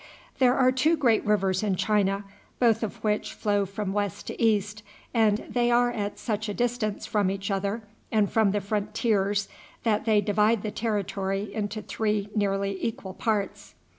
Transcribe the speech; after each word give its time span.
There 0.39 0.55
are 0.55 0.71
two 0.71 0.97
great 0.97 1.23
rivers 1.27 1.61
in 1.61 1.75
China, 1.75 2.23
both 2.57 2.81
of 2.81 2.95
which 3.03 3.33
flow 3.33 3.67
from 3.67 3.93
west 3.93 4.25
to 4.25 4.41
east, 4.41 4.81
and 5.13 5.45
they 5.47 5.69
are 5.69 5.91
at 5.91 6.17
such 6.17 6.49
a 6.49 6.55
distance 6.55 7.05
from 7.05 7.29
each 7.29 7.51
other 7.51 7.83
and 8.11 8.27
from 8.27 8.49
the 8.49 8.61
frontiers 8.61 9.47
that 9.83 10.05
they 10.05 10.19
divide 10.19 10.63
the 10.63 10.71
territory 10.71 11.53
into 11.53 11.83
three 11.83 12.29
nearly 12.35 12.83
equal 12.83 13.13
parts. 13.13 13.75